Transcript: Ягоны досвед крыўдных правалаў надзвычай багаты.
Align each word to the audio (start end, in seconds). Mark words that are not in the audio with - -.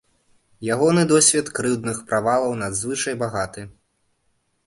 Ягоны 0.75 1.01
досвед 1.11 1.51
крыўдных 1.57 1.97
правалаў 2.11 2.55
надзвычай 2.63 3.15
багаты. 3.25 3.61